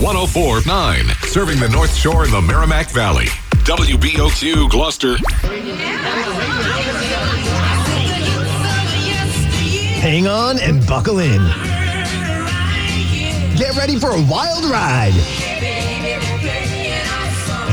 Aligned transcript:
1049, 0.00 1.04
serving 1.28 1.60
the 1.60 1.68
North 1.68 1.94
Shore 1.94 2.24
and 2.24 2.32
the 2.32 2.40
Merrimack 2.40 2.90
Valley. 2.90 3.26
WBOQ 3.64 4.70
Gloucester. 4.70 5.18
Hang 10.00 10.26
on 10.26 10.58
and 10.58 10.86
buckle 10.86 11.18
in. 11.18 11.42
Get 13.58 13.76
ready 13.76 13.98
for 13.98 14.12
a 14.12 14.22
wild 14.22 14.64
ride. 14.64 15.12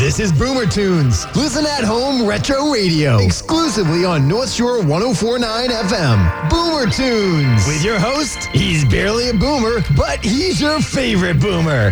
This 0.08 0.22
is 0.22 0.32
Boomer 0.32 0.66
Tunes. 0.66 1.26
Listen 1.36 1.66
at 1.66 1.84
home 1.84 2.26
retro 2.26 2.72
radio. 2.72 3.18
Exclusively 3.18 4.06
on 4.06 4.26
North 4.26 4.50
Shore 4.50 4.78
1049 4.82 5.68
FM. 5.70 6.50
Boomer 6.50 6.90
Tunes. 6.90 7.68
With 7.68 7.84
your 7.84 8.00
host, 8.00 8.46
he's 8.54 8.86
barely 8.86 9.28
a 9.28 9.34
boomer, 9.34 9.84
but 9.98 10.24
he's 10.24 10.62
your 10.62 10.80
favorite 10.80 11.42
boomer. 11.42 11.92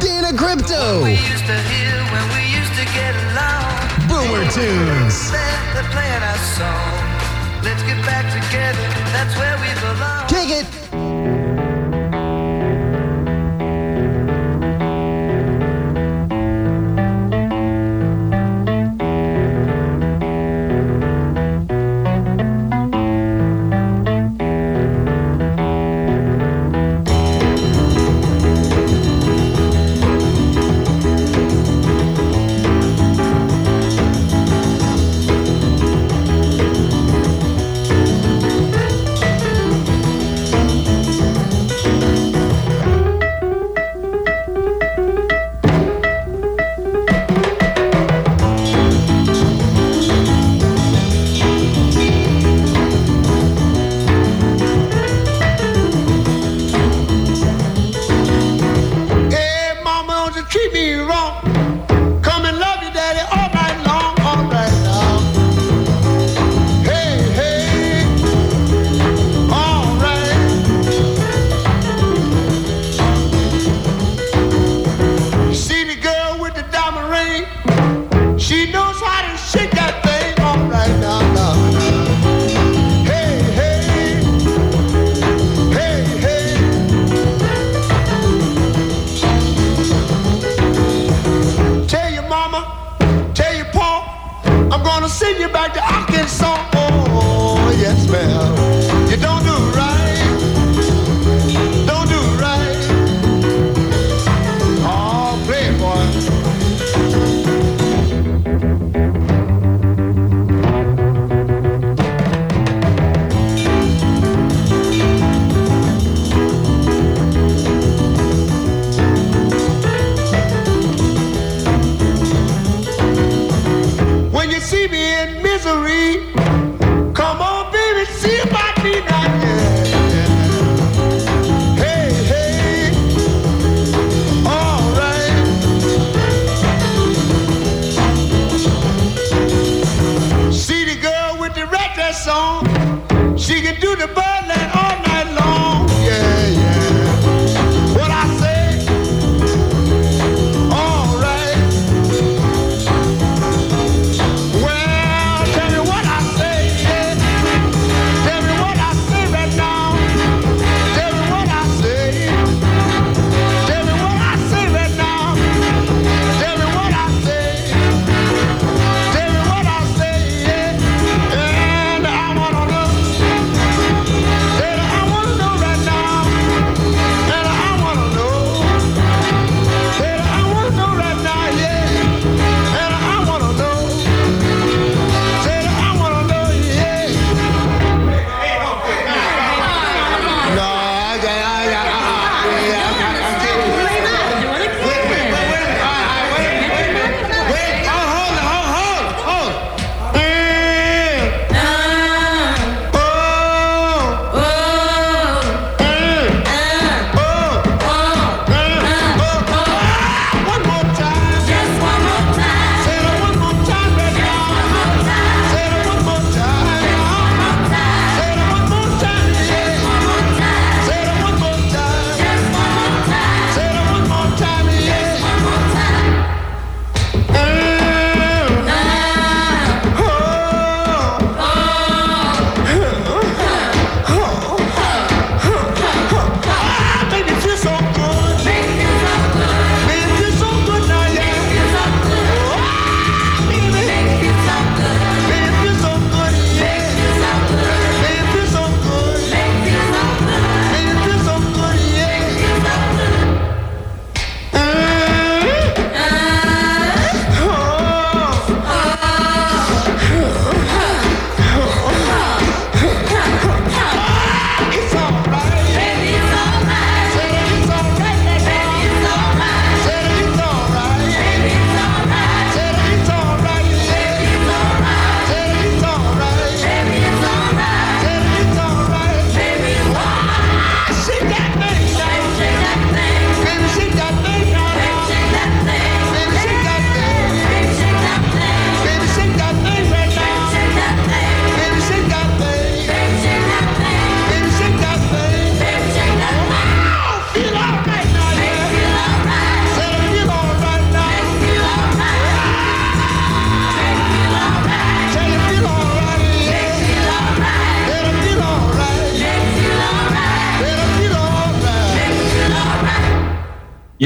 Dana 0.00 0.36
Crypto. 0.36 1.04
Boomer 4.08 4.50
Tunes. 4.50 5.30
Let's 7.62 7.82
get 10.48 11.03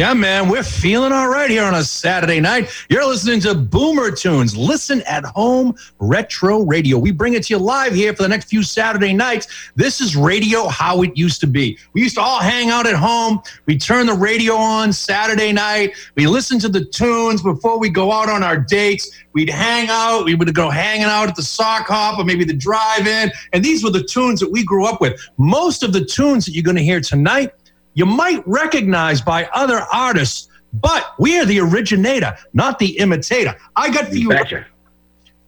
Yeah, 0.09 0.15
man, 0.15 0.49
we're 0.49 0.63
feeling 0.63 1.13
all 1.13 1.29
right 1.29 1.51
here 1.51 1.65
on 1.65 1.75
a 1.75 1.85
Saturday 1.85 2.41
night. 2.41 2.71
You're 2.89 3.05
listening 3.05 3.41
to 3.41 3.55
Boomer 3.55 4.11
Tunes. 4.11 4.57
Listen 4.57 5.03
at 5.03 5.23
home 5.23 5.77
retro 5.99 6.63
radio. 6.63 6.97
We 6.97 7.11
bring 7.11 7.35
it 7.35 7.43
to 7.43 7.53
you 7.53 7.59
live 7.59 7.93
here 7.93 8.17
for 8.17 8.23
the 8.23 8.29
next 8.31 8.47
few 8.47 8.63
Saturday 8.63 9.13
nights. 9.13 9.71
This 9.77 10.01
is 10.01 10.17
radio 10.17 10.67
how 10.69 11.03
it 11.03 11.15
used 11.15 11.43
to 11.43 11.47
be. 11.47 11.77
We 11.93 12.01
used 12.01 12.15
to 12.15 12.23
all 12.23 12.41
hang 12.41 12.71
out 12.71 12.87
at 12.87 12.95
home. 12.95 13.43
We 13.67 13.77
turn 13.77 14.07
the 14.07 14.15
radio 14.15 14.55
on 14.55 14.95
Saturday 14.95 15.53
night. 15.53 15.93
We 16.15 16.27
listen 16.27 16.59
to 16.61 16.71
the 16.71 16.87
tunes 16.87 17.43
before 17.43 17.79
we 17.79 17.91
go 17.91 18.11
out 18.11 18.31
on 18.31 18.43
our 18.43 18.57
dates. 18.57 19.11
We'd 19.35 19.51
hang 19.51 19.89
out. 19.91 20.25
We 20.25 20.35
would 20.35 20.55
go 20.55 20.71
hanging 20.71 21.05
out 21.05 21.29
at 21.29 21.37
the 21.37 21.43
sock 21.43 21.87
hop 21.87 22.19
or 22.19 22.25
maybe 22.25 22.45
the 22.45 22.55
drive-in. 22.55 23.31
And 23.53 23.63
these 23.63 23.85
were 23.85 23.91
the 23.91 24.05
tunes 24.05 24.41
that 24.41 24.51
we 24.51 24.65
grew 24.65 24.87
up 24.87 25.03
with. 25.03 25.21
Most 25.37 25.83
of 25.83 25.93
the 25.93 26.03
tunes 26.03 26.47
that 26.47 26.53
you're 26.53 26.65
going 26.65 26.77
to 26.77 26.83
hear 26.83 27.03
tonight 27.03 27.53
you 27.95 28.07
might 28.07 28.47
recognize 28.47 29.21
by 29.21 29.49
other 29.53 29.87
artists, 29.93 30.49
but 30.73 31.15
we 31.19 31.39
are 31.39 31.45
the 31.45 31.61
originator, 31.61 32.37
not 32.53 32.79
the 32.79 32.99
imitator. 32.99 33.57
I 33.77 33.91
got 33.91 34.09
for 34.09 34.15
you 34.15 34.29
Betcha. 34.29 34.67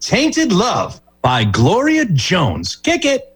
Tainted 0.01 0.53
Love 0.53 1.01
by 1.23 1.45
Gloria 1.45 2.07
Jones. 2.07 2.77
Kick 2.77 3.05
it. 3.05 3.30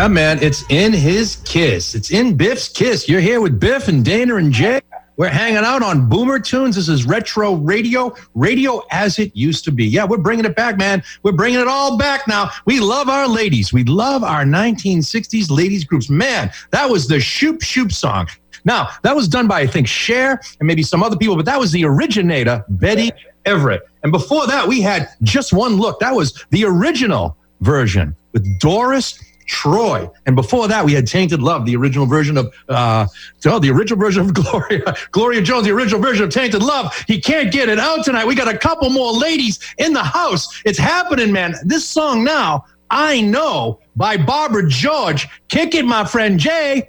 Yeah, 0.00 0.08
man, 0.08 0.42
it's 0.42 0.64
in 0.70 0.94
his 0.94 1.36
kiss. 1.44 1.94
It's 1.94 2.10
in 2.10 2.34
Biff's 2.34 2.70
kiss. 2.70 3.06
You're 3.06 3.20
here 3.20 3.42
with 3.42 3.60
Biff 3.60 3.86
and 3.88 4.02
Dana 4.02 4.36
and 4.36 4.50
Jay. 4.50 4.80
We're 5.18 5.28
hanging 5.28 5.58
out 5.58 5.82
on 5.82 6.08
Boomer 6.08 6.38
Tunes. 6.38 6.76
This 6.76 6.88
is 6.88 7.04
retro 7.04 7.56
radio, 7.56 8.14
radio 8.32 8.80
as 8.92 9.18
it 9.18 9.36
used 9.36 9.62
to 9.66 9.70
be. 9.70 9.84
Yeah, 9.84 10.06
we're 10.06 10.16
bringing 10.16 10.46
it 10.46 10.56
back, 10.56 10.78
man. 10.78 11.02
We're 11.22 11.32
bringing 11.32 11.60
it 11.60 11.68
all 11.68 11.98
back 11.98 12.26
now. 12.26 12.50
We 12.64 12.80
love 12.80 13.10
our 13.10 13.28
ladies. 13.28 13.74
We 13.74 13.84
love 13.84 14.24
our 14.24 14.42
1960s 14.44 15.50
ladies 15.50 15.84
groups. 15.84 16.08
Man, 16.08 16.50
that 16.70 16.88
was 16.88 17.06
the 17.06 17.20
Shoop 17.20 17.60
Shoop 17.60 17.92
song. 17.92 18.26
Now, 18.64 18.88
that 19.02 19.14
was 19.14 19.28
done 19.28 19.48
by, 19.48 19.60
I 19.60 19.66
think, 19.66 19.86
Cher 19.86 20.40
and 20.60 20.66
maybe 20.66 20.82
some 20.82 21.02
other 21.02 21.16
people, 21.18 21.36
but 21.36 21.44
that 21.44 21.60
was 21.60 21.72
the 21.72 21.84
originator, 21.84 22.64
Betty 22.70 23.10
Everett. 23.44 23.82
And 24.02 24.12
before 24.12 24.46
that, 24.46 24.66
we 24.66 24.80
had 24.80 25.10
Just 25.24 25.52
One 25.52 25.76
Look. 25.76 26.00
That 26.00 26.14
was 26.14 26.42
the 26.48 26.64
original 26.64 27.36
version 27.60 28.16
with 28.32 28.58
Doris 28.60 29.18
Troy. 29.50 30.08
And 30.26 30.36
before 30.36 30.68
that, 30.68 30.84
we 30.84 30.92
had 30.94 31.08
Tainted 31.08 31.42
Love, 31.42 31.66
the 31.66 31.74
original 31.74 32.06
version 32.06 32.38
of, 32.38 32.54
uh, 32.68 33.08
oh, 33.46 33.58
the 33.58 33.68
original 33.68 33.98
version 33.98 34.22
of 34.22 34.32
Gloria, 34.42 34.94
Gloria 35.10 35.42
Jones, 35.42 35.66
the 35.66 35.72
original 35.72 36.00
version 36.00 36.24
of 36.24 36.30
Tainted 36.30 36.62
Love. 36.62 36.96
He 37.08 37.20
can't 37.20 37.52
get 37.52 37.68
it 37.68 37.80
out 37.80 38.04
tonight. 38.04 38.24
We 38.26 38.36
got 38.36 38.46
a 38.46 38.56
couple 38.56 38.88
more 38.90 39.12
ladies 39.12 39.58
in 39.78 39.92
the 39.92 40.04
house. 40.04 40.62
It's 40.64 40.78
happening, 40.78 41.32
man. 41.32 41.56
This 41.64 41.86
song 41.86 42.22
now, 42.22 42.64
I 42.90 43.22
Know 43.22 43.80
by 43.96 44.16
Barbara 44.16 44.68
George. 44.68 45.26
Kick 45.48 45.74
it, 45.74 45.84
my 45.84 46.04
friend 46.04 46.38
Jay. 46.38 46.88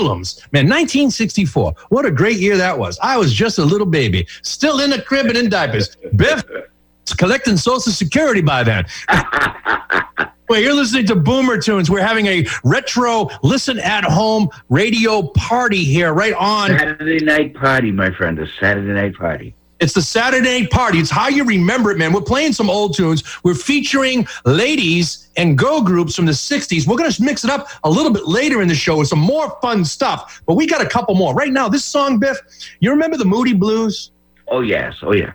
Emblems. 0.00 0.40
Man, 0.52 0.64
1964. 0.64 1.74
What 1.90 2.06
a 2.06 2.10
great 2.10 2.38
year 2.38 2.56
that 2.56 2.78
was. 2.78 2.98
I 3.02 3.16
was 3.16 3.32
just 3.32 3.58
a 3.58 3.64
little 3.64 3.86
baby, 3.86 4.26
still 4.42 4.80
in 4.80 4.92
a 4.92 5.02
crib 5.02 5.26
and 5.26 5.36
in 5.36 5.48
diapers. 5.48 5.96
Biff 6.16 6.42
collecting 7.18 7.56
Social 7.56 7.92
Security 7.92 8.40
by 8.40 8.62
then. 8.62 8.86
Wait, 10.48 10.64
you're 10.64 10.74
listening 10.74 11.06
to 11.06 11.14
Boomer 11.14 11.58
Tunes. 11.58 11.90
We're 11.90 12.04
having 12.04 12.26
a 12.26 12.46
retro 12.64 13.28
listen 13.42 13.78
at 13.78 14.04
home 14.04 14.48
radio 14.68 15.22
party 15.22 15.84
here, 15.84 16.12
right 16.12 16.34
on. 16.34 16.70
Saturday 16.70 17.24
night 17.24 17.54
party, 17.54 17.92
my 17.92 18.10
friend. 18.10 18.38
A 18.38 18.46
Saturday 18.58 18.92
night 18.92 19.14
party. 19.14 19.54
It's 19.80 19.94
the 19.94 20.02
Saturday 20.02 20.66
party. 20.66 20.98
It's 20.98 21.10
how 21.10 21.28
you 21.28 21.42
remember 21.42 21.90
it, 21.90 21.96
man. 21.96 22.12
We're 22.12 22.20
playing 22.20 22.52
some 22.52 22.68
old 22.68 22.94
tunes. 22.94 23.22
We're 23.42 23.54
featuring 23.54 24.26
ladies 24.44 25.30
and 25.38 25.56
go 25.56 25.82
groups 25.82 26.14
from 26.14 26.26
the 26.26 26.32
60s. 26.32 26.86
We're 26.86 26.98
going 26.98 27.10
to 27.10 27.22
mix 27.22 27.44
it 27.44 27.50
up 27.50 27.68
a 27.84 27.90
little 27.90 28.12
bit 28.12 28.26
later 28.26 28.60
in 28.60 28.68
the 28.68 28.74
show 28.74 28.98
with 28.98 29.08
some 29.08 29.20
more 29.20 29.58
fun 29.62 29.86
stuff. 29.86 30.42
But 30.44 30.54
we 30.54 30.66
got 30.66 30.82
a 30.82 30.86
couple 30.86 31.14
more. 31.14 31.34
Right 31.34 31.50
now, 31.50 31.66
this 31.68 31.84
song, 31.84 32.18
Biff, 32.18 32.38
you 32.80 32.90
remember 32.90 33.16
the 33.16 33.24
Moody 33.24 33.54
Blues? 33.54 34.12
Oh 34.48 34.60
yes. 34.60 34.96
Oh 35.02 35.14
yeah. 35.14 35.32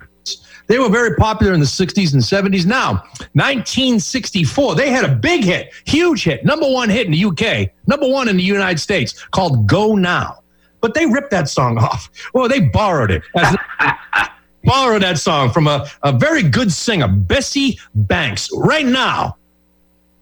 They 0.68 0.80
were 0.80 0.90
very 0.90 1.16
popular 1.16 1.54
in 1.54 1.60
the 1.60 1.66
60s 1.66 2.14
and 2.14 2.22
70s. 2.22 2.66
Now, 2.66 3.04
1964, 3.34 4.76
they 4.76 4.90
had 4.90 5.06
a 5.06 5.16
big 5.16 5.44
hit, 5.44 5.72
huge 5.86 6.24
hit, 6.24 6.44
number 6.44 6.68
one 6.68 6.90
hit 6.90 7.06
in 7.06 7.12
the 7.12 7.26
UK, 7.26 7.70
number 7.88 8.08
one 8.08 8.28
in 8.28 8.38
the 8.38 8.44
United 8.44 8.80
States, 8.80 9.28
called 9.28 9.68
Go 9.68 9.96
Now. 9.96 10.42
But 10.86 10.94
they 10.94 11.08
ripped 11.08 11.32
that 11.32 11.50
song 11.50 11.80
off. 11.80 12.12
Well, 12.32 12.48
they 12.48 12.60
borrowed 12.60 13.10
it. 13.10 13.24
As 13.36 13.56
borrowed 14.64 15.02
that 15.02 15.18
song 15.18 15.50
from 15.50 15.66
a, 15.66 15.90
a 16.04 16.14
very 16.14 16.44
good 16.44 16.72
singer, 16.72 17.08
Bessie 17.08 17.80
Banks. 17.96 18.52
Right 18.56 18.86
now, 18.86 19.36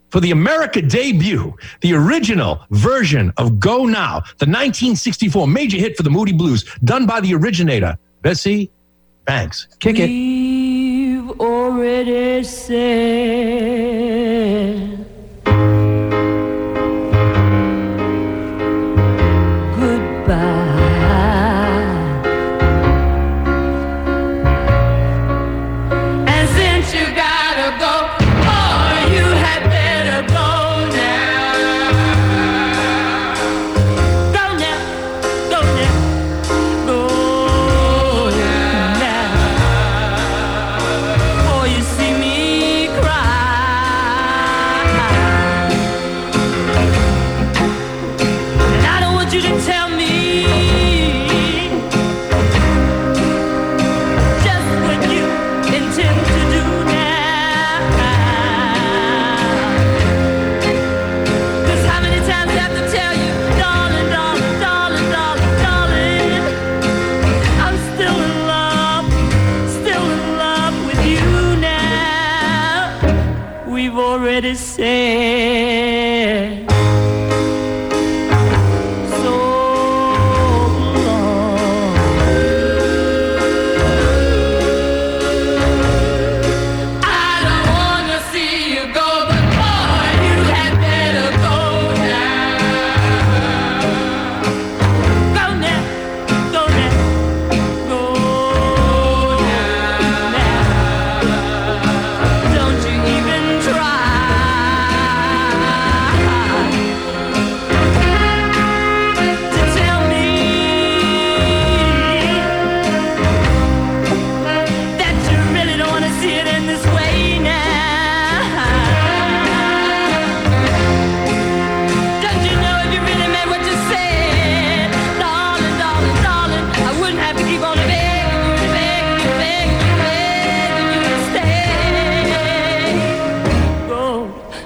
for 0.09 0.21
the 0.21 0.31
America 0.31 0.81
debut, 0.81 1.53
the 1.81 1.93
original 1.95 2.61
version 2.71 3.33
of 3.35 3.59
Go 3.59 3.83
Now, 3.85 4.21
the 4.39 4.45
1964 4.45 5.49
major 5.49 5.75
hit 5.75 5.97
for 5.97 6.03
the 6.03 6.09
Moody 6.09 6.31
Blues, 6.31 6.63
done 6.85 7.05
by 7.05 7.19
the 7.19 7.33
originator, 7.33 7.97
Bessie 8.21 8.71
Banks. 9.25 9.67
Kick 9.81 9.99
it. 9.99 10.07
We've 10.07 11.29
already 11.41 12.45
said 12.45 13.83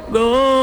No. 0.09 0.56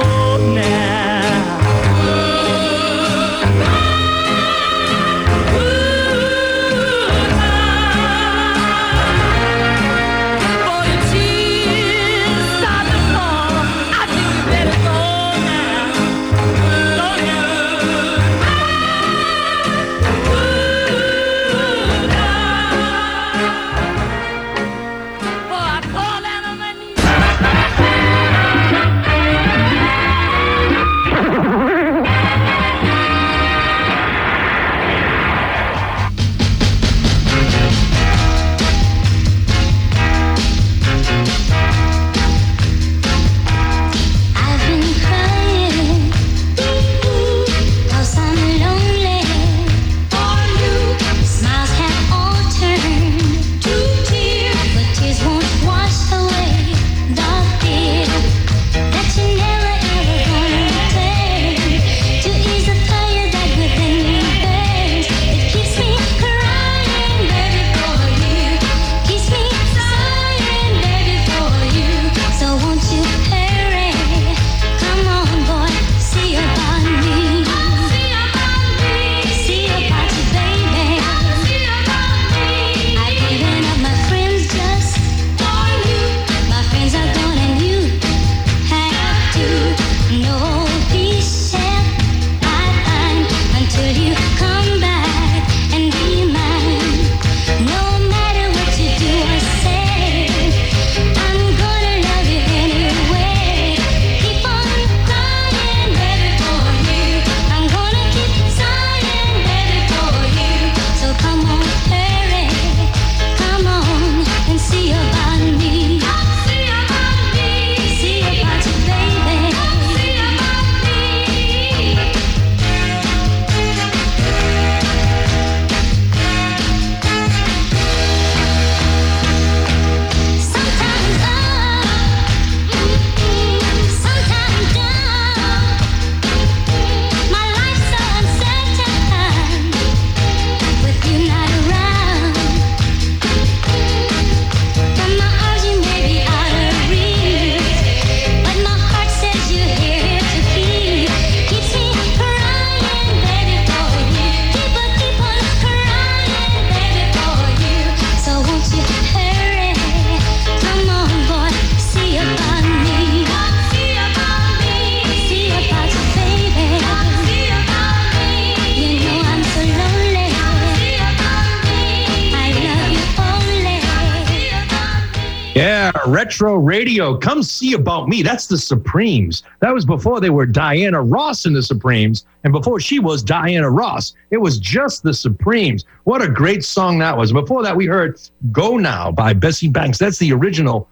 Retro 176.35 176.57
radio. 176.57 177.16
Come 177.16 177.44
see 177.44 177.75
about 177.75 178.09
me. 178.09 178.20
That's 178.25 178.49
the 178.49 178.59
Supremes. 178.59 179.44
That 179.61 179.73
was 179.73 179.85
before 179.85 180.20
they 180.20 180.31
were 180.31 180.47
Diana 180.47 181.01
Ross 181.01 181.47
and 181.47 181.55
the 181.55 181.62
Supremes, 181.62 182.27
and 182.42 182.53
before 182.53 182.81
she 182.81 182.99
was 182.99 183.23
Diana 183.23 183.70
Ross. 183.70 184.14
It 184.33 184.38
was 184.38 184.59
just 184.59 185.05
the 185.05 185.14
Supremes. 185.14 185.85
What 186.03 186.23
a 186.23 186.29
great 186.29 186.64
song 186.64 186.99
that 186.99 187.16
was. 187.16 187.33
Before 187.33 187.62
that, 187.62 187.77
we 187.77 187.87
heard 187.87 188.20
Go 188.51 188.77
Now 188.77 189.12
by 189.12 189.33
Bessie 189.33 189.68
Banks. 189.68 189.97
That's 189.97 190.18
the 190.18 190.33
original 190.33 190.88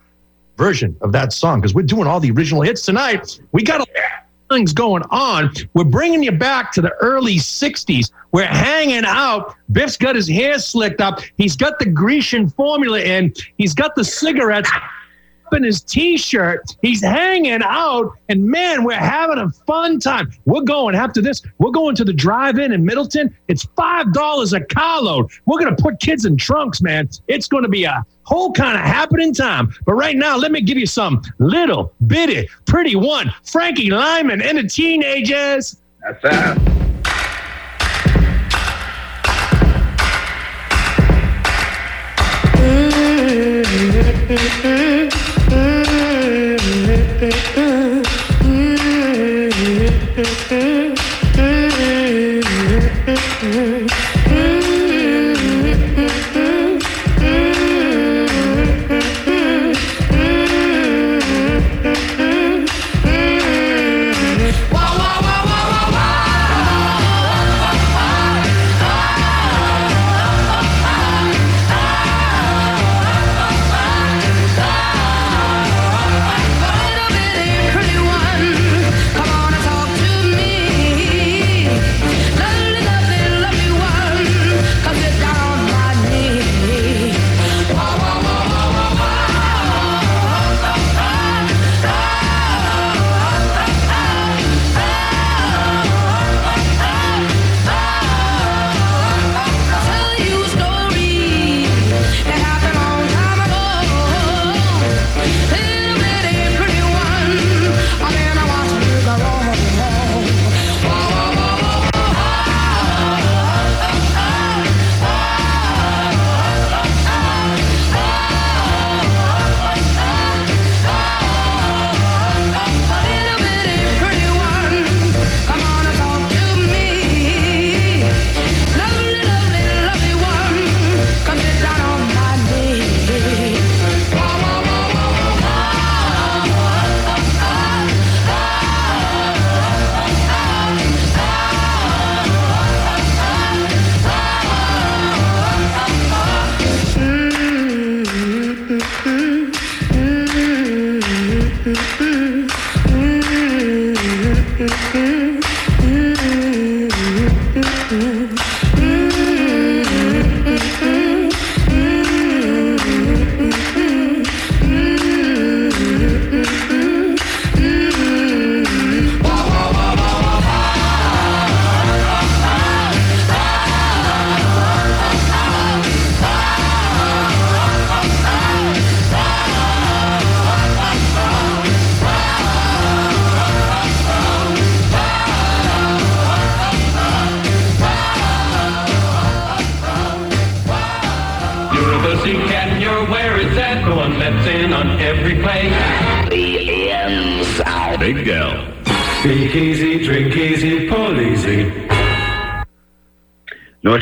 version 0.58 0.96
of 1.00 1.10
that 1.10 1.32
song 1.32 1.60
because 1.60 1.74
we're 1.74 1.82
doing 1.82 2.06
all 2.06 2.20
the 2.20 2.30
original 2.30 2.62
hits 2.62 2.82
tonight. 2.82 3.40
We 3.50 3.64
got 3.64 3.80
a 3.80 3.86
things 4.48 4.72
going 4.72 5.02
on. 5.10 5.52
We're 5.74 5.82
bringing 5.82 6.22
you 6.22 6.30
back 6.30 6.70
to 6.72 6.80
the 6.80 6.92
early 7.00 7.36
60s. 7.36 8.12
We're 8.30 8.44
hanging 8.44 9.04
out. 9.04 9.56
Biff's 9.72 9.96
got 9.96 10.14
his 10.14 10.28
hair 10.28 10.60
slicked 10.60 11.00
up. 11.00 11.20
He's 11.36 11.56
got 11.56 11.80
the 11.80 11.86
Grecian 11.86 12.48
formula 12.48 13.00
in. 13.00 13.34
He's 13.56 13.74
got 13.74 13.96
the 13.96 14.04
cigarettes 14.04 14.70
up 15.52 15.56
in 15.56 15.64
his 15.64 15.82
t-shirt. 15.82 16.62
He's 16.82 17.02
hanging 17.02 17.60
out, 17.62 18.12
and 18.28 18.44
man, 18.44 18.84
we're 18.84 18.94
having 18.94 19.38
a 19.38 19.50
fun 19.66 19.98
time. 19.98 20.30
We're 20.44 20.62
going 20.62 20.94
after 20.94 21.20
this. 21.20 21.42
We're 21.58 21.70
going 21.70 21.94
to 21.96 22.04
the 22.04 22.12
drive-in 22.12 22.72
in 22.72 22.84
Middleton. 22.84 23.36
It's 23.48 23.64
five 23.76 24.12
dollars 24.12 24.52
a 24.52 24.60
carload. 24.60 25.30
We're 25.46 25.58
gonna 25.58 25.76
put 25.76 26.00
kids 26.00 26.24
in 26.24 26.36
trunks, 26.36 26.80
man. 26.80 27.08
It's 27.28 27.48
gonna 27.48 27.68
be 27.68 27.84
a 27.84 28.04
whole 28.24 28.52
kind 28.52 28.76
of 28.76 28.84
happening 28.84 29.34
time. 29.34 29.72
But 29.84 29.94
right 29.94 30.16
now, 30.16 30.36
let 30.36 30.52
me 30.52 30.60
give 30.60 30.78
you 30.78 30.86
some 30.86 31.22
little 31.38 31.92
bitty 32.06 32.48
pretty 32.66 32.96
one, 32.96 33.32
Frankie 33.44 33.90
Lymon 33.90 34.40
and 34.42 34.58
the 34.58 34.64
teenagers. 34.64 35.76
That's 36.00 36.22
that. 36.22 36.58
Little 44.34 44.91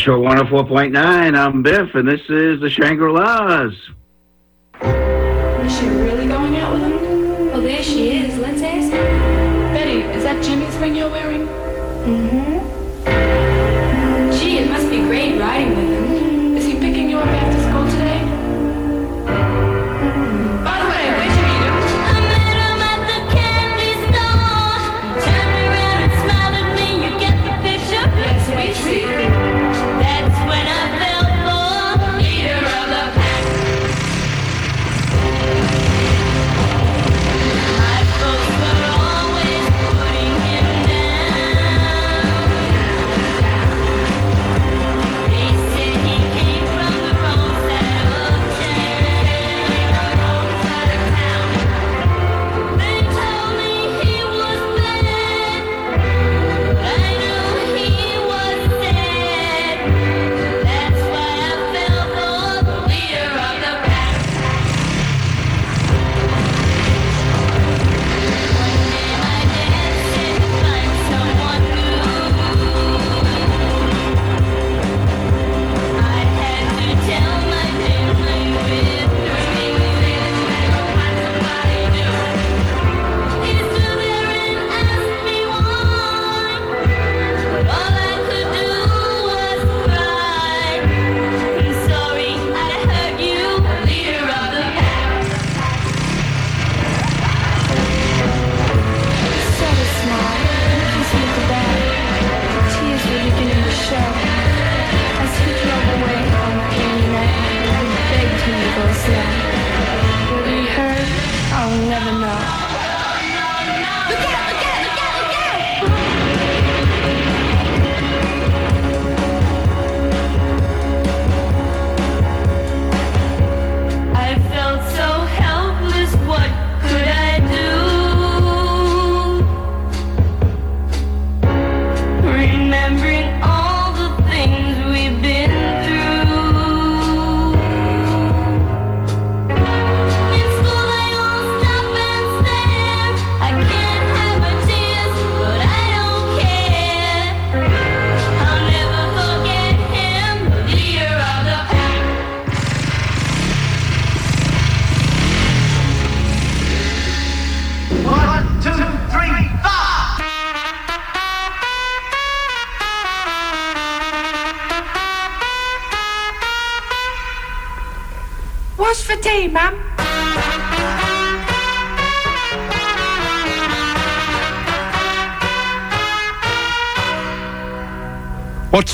Shore 0.01 0.17
104.9. 0.17 0.97
I'm 1.37 1.63
Biff, 1.63 1.95
and 1.95 2.09
this 2.09 2.23
is 2.31 2.59
the 2.61 2.71
Shangri-Las. 2.71 3.75
Is 3.75 4.00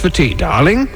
for 0.06 0.12
tea, 0.12 0.34
darling? 0.34 0.86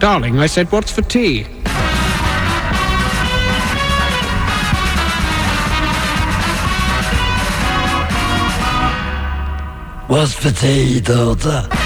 Darling, 0.00 0.38
I 0.38 0.46
said, 0.46 0.72
what's 0.72 0.90
for 0.90 1.02
tea? 1.02 1.42
What's 10.06 10.32
for 10.32 10.50
tea, 10.50 11.00
daughter? 11.00 11.83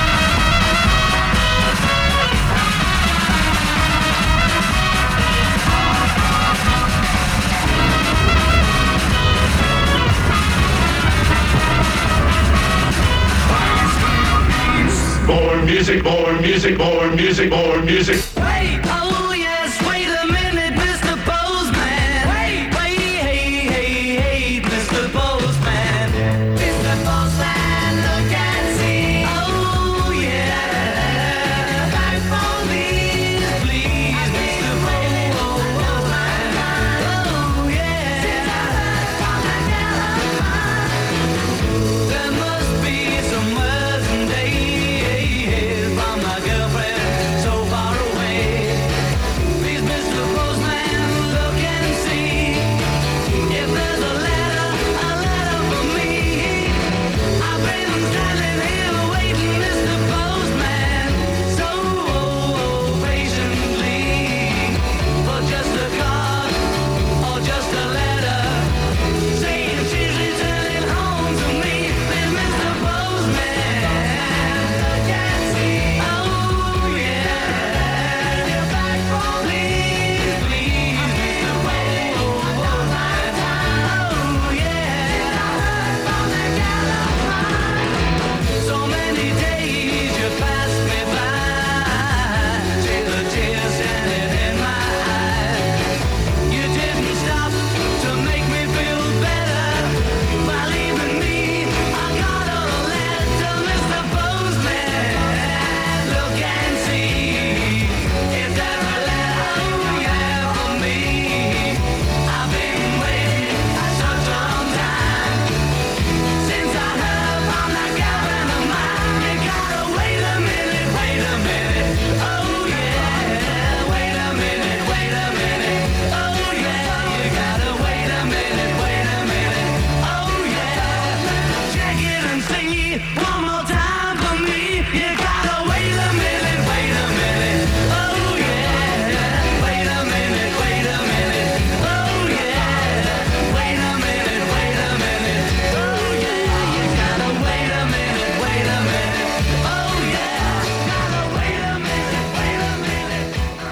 Music, 15.69 16.03
more 16.03 16.33
music, 16.41 16.79
more 16.79 17.11
music, 17.11 17.51
more 17.51 17.83
music. 17.83 19.08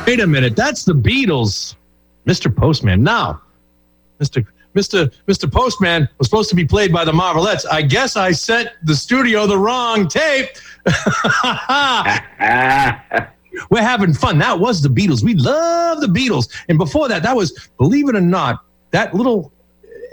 Wait 0.07 0.21
a 0.21 0.27
minute. 0.27 0.55
That's 0.55 0.85
the 0.85 0.95
Beatles. 0.95 1.75
Mr. 2.27 2.55
Postman. 2.55 3.03
Now, 3.03 3.41
Mr. 4.21 4.47
Mr. 4.75 5.13
Mr. 5.27 5.51
Postman 5.51 6.09
was 6.19 6.29
supposed 6.29 6.51
to 6.51 6.57
be 6.57 6.65
played 6.65 6.93
by 6.93 7.05
the 7.05 7.13
Marvelettes. 7.13 7.65
I 7.67 7.83
guess 7.83 8.17
I 8.17 8.33
sent 8.33 8.69
the 8.83 8.95
studio 8.95 9.47
the 9.47 9.59
wrong 9.59 10.07
tape. 10.07 10.51
We're 13.71 13.83
having 13.83 14.13
fun. 14.13 14.39
That 14.39 14.61
was 14.61 14.83
the 14.83 14.89
Beatles. 14.89 15.25
We 15.25 15.35
love 15.35 16.01
the 16.01 16.09
Beatles. 16.09 16.49
And 16.69 16.77
before 16.77 17.09
that, 17.09 17.23
that 17.23 17.35
was, 17.35 17.69
believe 17.79 18.09
it 18.09 18.17
or 18.17 18.21
not, 18.21 18.63
that 18.91 19.15
little 19.15 19.51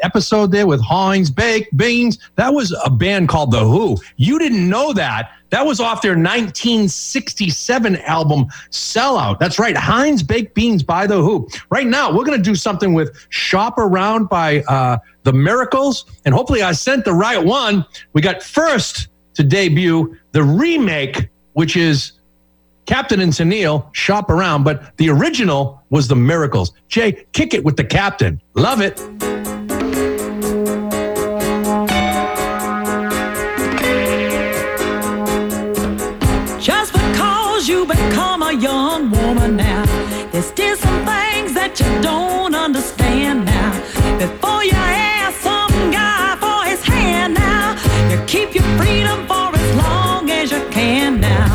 episode 0.02 0.52
there 0.52 0.68
with 0.68 0.82
Heinz 0.82 1.30
Baked 1.30 1.76
Beans, 1.76 2.18
that 2.36 2.54
was 2.54 2.76
a 2.84 2.90
band 2.90 3.30
called 3.30 3.52
The 3.52 3.60
Who. 3.60 3.98
You 4.18 4.40
didn't 4.40 4.68
know 4.68 4.94
that. 4.94 5.32
That 5.50 5.66
was 5.66 5.80
off 5.80 6.02
their 6.02 6.14
1967 6.14 7.98
album 7.98 8.46
Sellout. 8.72 9.38
That's 9.38 9.60
right, 9.60 9.78
Heinz 9.78 10.24
Baked 10.24 10.56
Beans 10.56 10.82
by 10.82 11.06
The 11.06 11.22
Who. 11.22 11.48
Right 11.70 11.86
now, 11.86 12.12
we're 12.12 12.26
going 12.26 12.38
to 12.38 12.44
do 12.44 12.56
something 12.56 12.94
with 12.94 13.16
Shop 13.30 13.78
Around 13.78 14.30
by 14.30 14.62
uh, 14.62 14.98
The 15.24 15.34
Miracles. 15.34 16.06
And 16.26 16.34
hopefully, 16.34 16.64
I 16.64 16.72
sent 16.72 17.06
the 17.06 17.14
right 17.14 17.44
one. 17.44 17.86
We 18.14 18.22
got 18.22 18.42
first 18.42 19.10
to 19.36 19.44
debut 19.44 20.18
the 20.32 20.44
remake, 20.44 21.30
which 21.54 21.78
is 21.78 22.14
Captain 22.86 23.22
and 23.22 23.32
Tennille, 23.32 23.94
Shop 23.94 24.30
Around, 24.30 24.64
but 24.64 24.98
the 24.98 25.10
original 25.10 25.82
was 25.90 26.08
The 26.08 26.16
Miracles. 26.16 26.74
Jay, 26.88 27.26
kick 27.34 27.54
it 27.54 27.64
with 27.64 27.78
the 27.78 27.86
Captain. 27.86 28.42
Love 28.56 28.82
it. 28.82 29.00
Some 40.58 41.06
things 41.06 41.54
that 41.54 41.80
you 41.80 42.02
don't 42.02 42.54
understand 42.54 43.46
now. 43.46 43.72
Before 44.20 44.64
you 44.64 44.74
ask 44.74 45.40
some 45.42 45.92
guy 45.92 46.36
for 46.40 46.70
his 46.70 46.82
hand 46.84 47.34
now, 47.34 47.76
you 48.10 48.18
keep 48.26 48.54
your 48.54 48.64
freedom 48.78 49.26
for 49.28 49.50
as 49.56 49.76
long 49.76 50.30
as 50.30 50.52
you 50.52 50.62
can 50.70 51.20
now. 51.20 51.48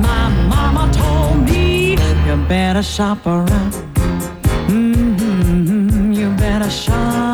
My 0.00 0.28
mama 0.48 0.92
told 0.92 1.44
me 1.50 1.92
you 2.26 2.36
better 2.48 2.82
shop 2.82 3.26
around. 3.26 3.74
hmm 4.68 6.12
you 6.12 6.30
better 6.36 6.70
shop 6.70 7.27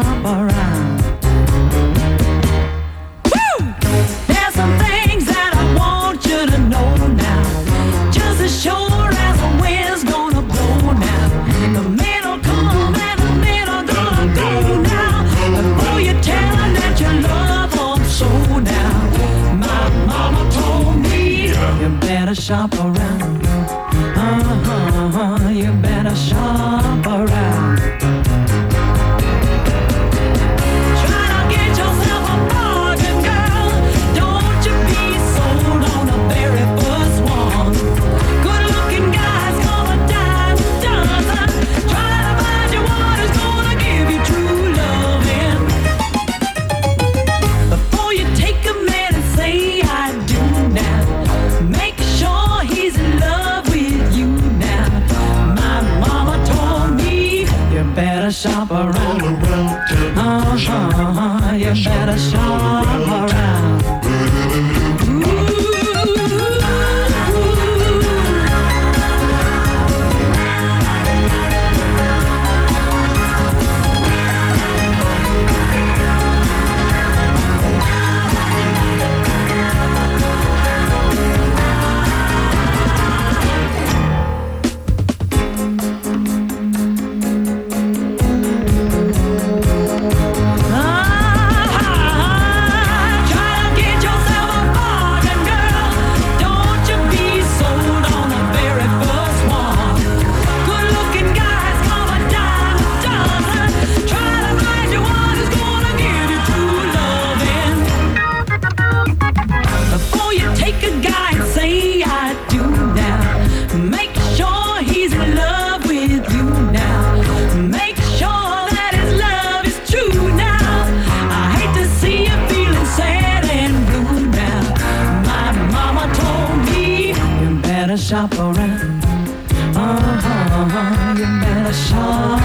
you 131.74 132.43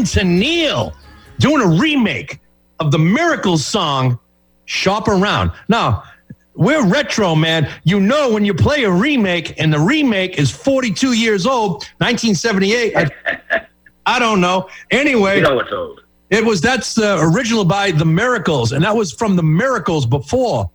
into 0.00 0.24
Neil 0.24 0.96
doing 1.38 1.60
a 1.62 1.78
remake 1.78 2.40
of 2.80 2.90
the 2.90 2.98
Miracles 2.98 3.64
song 3.66 4.18
Shop 4.64 5.08
Around. 5.08 5.52
Now, 5.68 6.04
we're 6.54 6.86
retro, 6.86 7.34
man. 7.34 7.70
You 7.84 8.00
know 8.00 8.32
when 8.32 8.44
you 8.46 8.54
play 8.54 8.84
a 8.84 8.90
remake 8.90 9.60
and 9.60 9.70
the 9.72 9.78
remake 9.78 10.38
is 10.38 10.50
42 10.50 11.12
years 11.12 11.46
old, 11.46 11.84
1978. 11.98 12.96
I, 12.96 13.66
I 14.06 14.18
don't 14.18 14.40
know. 14.40 14.68
Anyway, 14.90 15.36
You 15.36 15.42
know 15.42 15.60
it's 15.60 15.70
old. 15.72 16.02
it 16.30 16.42
was 16.44 16.62
that's 16.62 16.96
uh, 16.98 17.18
original 17.20 17.64
by 17.66 17.90
the 17.90 18.06
Miracles, 18.06 18.72
and 18.72 18.82
that 18.82 18.96
was 18.96 19.12
from 19.12 19.36
the 19.36 19.42
Miracles 19.42 20.06
before 20.06 20.70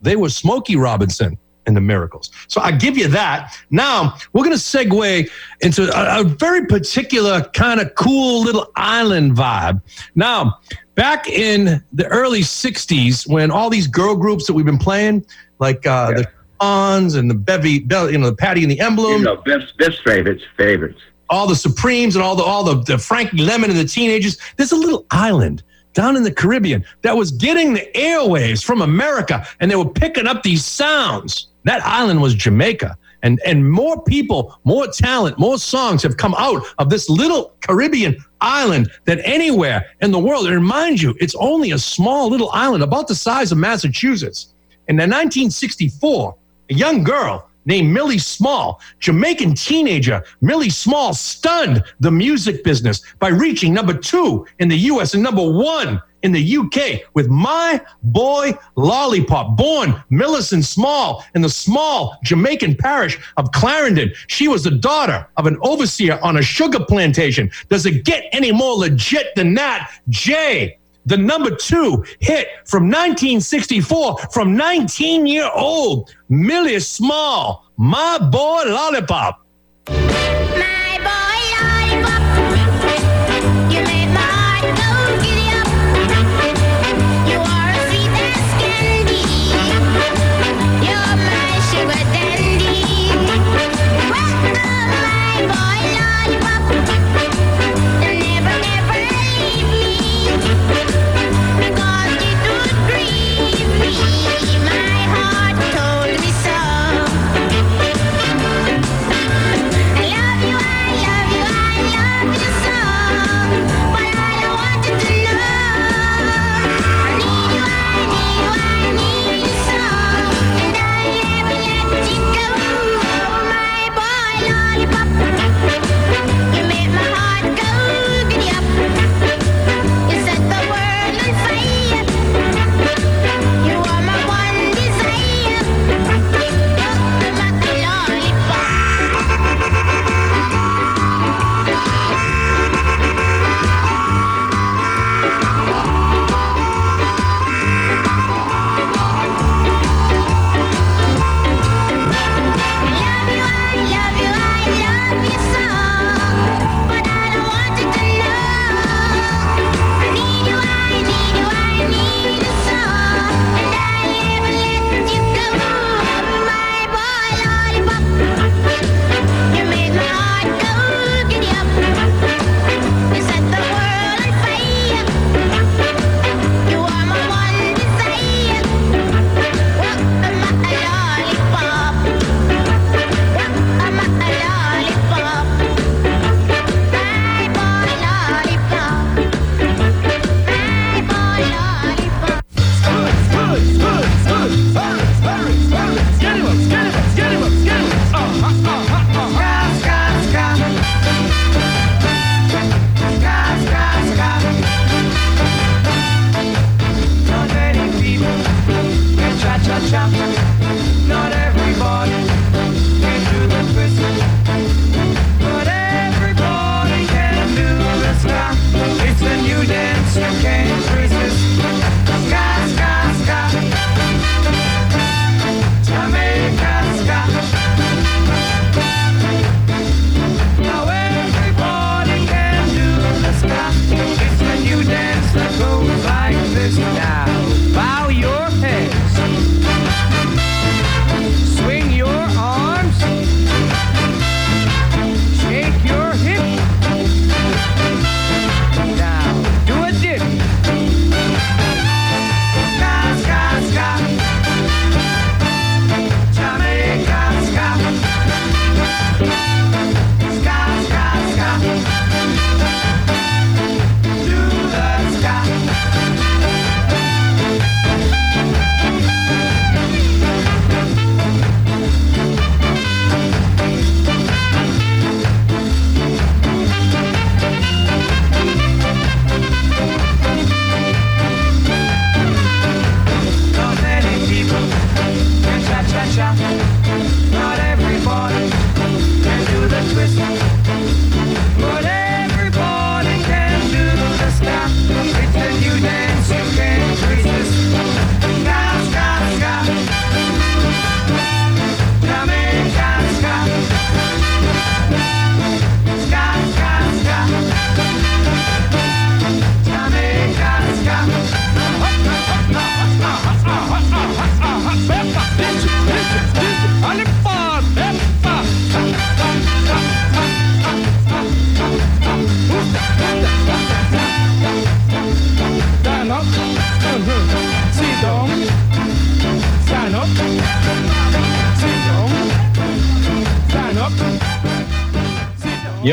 they 0.00 0.14
were 0.14 0.28
Smokey 0.28 0.76
Robinson 0.76 1.36
and 1.68 1.76
the 1.76 1.80
Miracles. 1.80 2.30
So 2.48 2.60
I 2.60 2.72
give 2.72 2.98
you 2.98 3.06
that. 3.08 3.56
Now 3.70 4.14
we're 4.32 4.42
going 4.44 4.56
to 4.56 4.62
segue 4.62 5.30
into 5.60 5.82
a, 5.96 6.20
a 6.22 6.24
very 6.24 6.66
particular 6.66 7.42
kind 7.54 7.78
of 7.80 7.94
cool 7.94 8.42
little 8.42 8.66
island 8.74 9.36
vibe. 9.36 9.80
Now, 10.16 10.58
back 10.96 11.28
in 11.28 11.80
the 11.92 12.06
early 12.08 12.40
'60s, 12.40 13.28
when 13.28 13.52
all 13.52 13.70
these 13.70 13.86
girl 13.86 14.16
groups 14.16 14.46
that 14.48 14.54
we've 14.54 14.66
been 14.66 14.78
playing, 14.78 15.24
like 15.60 15.86
uh, 15.86 16.12
the 16.12 16.26
Ons 16.60 17.14
and 17.14 17.30
the 17.30 17.34
Bevy, 17.34 17.70
you 17.88 18.18
know, 18.18 18.30
the 18.30 18.34
Patti 18.36 18.62
and 18.62 18.70
the 18.72 18.80
Emblem, 18.80 19.18
You 19.18 19.24
know, 19.24 19.36
Biff's, 19.36 19.70
Biff's 19.78 20.00
favorites, 20.00 20.42
favorites. 20.56 20.98
all 21.30 21.46
the 21.46 21.54
Supremes 21.54 22.16
and 22.16 22.24
all 22.24 22.34
the 22.34 22.42
all 22.42 22.64
the, 22.64 22.82
the 22.82 22.98
Frankie 22.98 23.42
Lymon 23.42 23.70
and 23.70 23.78
the 23.78 23.84
teenagers. 23.84 24.38
There's 24.56 24.72
a 24.72 24.76
little 24.76 25.06
island 25.12 25.62
down 25.94 26.16
in 26.16 26.22
the 26.22 26.32
Caribbean 26.32 26.84
that 27.02 27.16
was 27.16 27.30
getting 27.32 27.74
the 27.74 27.86
airwaves 27.94 28.62
from 28.64 28.82
America, 28.82 29.44
and 29.60 29.70
they 29.70 29.74
were 29.76 29.88
picking 29.88 30.26
up 30.26 30.42
these 30.42 30.64
sounds. 30.64 31.48
That 31.68 31.84
island 31.84 32.22
was 32.22 32.34
Jamaica. 32.34 32.96
And, 33.22 33.38
and 33.44 33.70
more 33.70 34.02
people, 34.04 34.58
more 34.64 34.86
talent, 34.86 35.38
more 35.38 35.58
songs 35.58 36.02
have 36.02 36.16
come 36.16 36.34
out 36.38 36.62
of 36.78 36.88
this 36.88 37.10
little 37.10 37.52
Caribbean 37.60 38.16
island 38.40 38.90
than 39.04 39.20
anywhere 39.20 39.84
in 40.00 40.10
the 40.10 40.18
world. 40.18 40.46
And 40.46 40.64
mind 40.64 41.02
you, 41.02 41.14
it's 41.20 41.34
only 41.34 41.72
a 41.72 41.78
small 41.78 42.30
little 42.30 42.48
island 42.52 42.82
about 42.82 43.06
the 43.06 43.14
size 43.14 43.52
of 43.52 43.58
Massachusetts. 43.58 44.54
And 44.88 44.94
in 44.98 45.10
1964, 45.10 46.36
a 46.70 46.74
young 46.74 47.04
girl 47.04 47.50
named 47.66 47.92
Millie 47.92 48.16
Small, 48.16 48.80
Jamaican 48.98 49.52
teenager 49.52 50.24
Millie 50.40 50.70
Small, 50.70 51.12
stunned 51.12 51.84
the 52.00 52.10
music 52.10 52.64
business 52.64 53.02
by 53.18 53.28
reaching 53.28 53.74
number 53.74 53.92
two 53.92 54.46
in 54.58 54.70
the 54.70 54.78
US 54.92 55.12
and 55.12 55.22
number 55.22 55.46
one 55.46 56.00
in 56.22 56.32
the 56.32 56.56
UK 56.56 57.00
with 57.14 57.28
My 57.28 57.80
Boy 58.02 58.52
Lollipop. 58.76 59.56
Born 59.56 60.02
Millicent 60.10 60.64
Small 60.64 61.24
in 61.34 61.42
the 61.42 61.48
small 61.48 62.16
Jamaican 62.24 62.76
parish 62.76 63.18
of 63.36 63.50
Clarendon, 63.52 64.12
she 64.26 64.48
was 64.48 64.64
the 64.64 64.70
daughter 64.70 65.26
of 65.36 65.46
an 65.46 65.58
overseer 65.62 66.18
on 66.22 66.36
a 66.36 66.42
sugar 66.42 66.80
plantation. 66.84 67.50
Does 67.68 67.86
it 67.86 68.04
get 68.04 68.24
any 68.32 68.52
more 68.52 68.74
legit 68.74 69.34
than 69.34 69.54
that? 69.54 69.92
Jay 70.08 70.78
the 71.06 71.16
number 71.16 71.54
two 71.54 72.04
hit 72.20 72.48
from 72.66 72.84
1964 72.84 74.18
from 74.30 74.54
19 74.54 75.26
year 75.26 75.48
old 75.54 76.14
Millie 76.28 76.80
Small, 76.80 77.64
My 77.78 78.18
Boy 78.18 78.64
Lollipop. 78.66 79.40